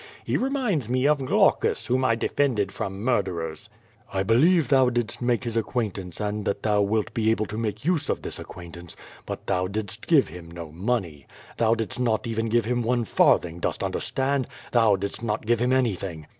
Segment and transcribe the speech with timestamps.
[0.25, 3.69] He reminds me of Glaucus, whom I defended from mur derers."
[4.11, 7.85] "I believe thou didst make his acquaintance and that thou wilt be able to make
[7.85, 8.95] use of this acquaintance,
[9.27, 11.27] but thou didst give him no money.
[11.57, 14.47] Thou didst not even give him one farthing, dost understand?
[14.71, 16.25] Thou didst not give him any thing."